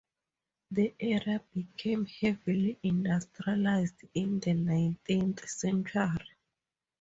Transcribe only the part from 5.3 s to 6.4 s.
century.